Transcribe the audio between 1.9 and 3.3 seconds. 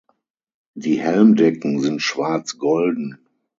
schwarz–golden.